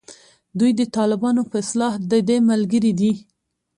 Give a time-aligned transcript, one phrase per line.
[0.59, 3.11] دوی د طالبانو په اصطلاح دده ملګري دي.